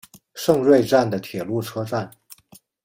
[0.33, 2.09] 胜瑞站的铁路车站。